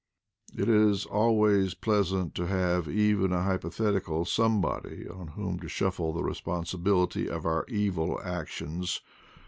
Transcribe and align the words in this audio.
It 0.57 0.67
is 0.67 1.05
always 1.05 1.75
pleasant 1.75 2.33
to 2.33 2.47
have 2.47 2.87
even 2.87 3.31
a 3.31 3.43
hypothet 3.43 4.01
ical 4.01 4.25
somebody 4.27 5.07
on 5.07 5.27
whom 5.35 5.59
to 5.59 5.67
shuffle 5.67 6.11
the 6.11 6.23
responsibil 6.23 7.03
ity 7.05 7.29
of 7.29 7.45
our 7.45 7.65
evil 7.67 8.19
actions. 8.23 9.01